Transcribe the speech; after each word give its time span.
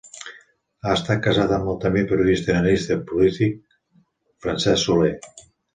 Ha 0.87 0.93
estat 0.99 1.21
casat 1.27 1.53
amb 1.59 1.69
el 1.75 1.79
també 1.85 2.03
periodista 2.13 2.53
i 2.53 2.57
analista 2.57 2.99
polític 3.13 3.65
Francesc 4.47 4.89
Soler. 4.89 5.17